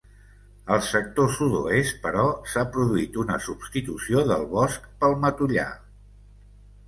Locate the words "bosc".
4.57-4.87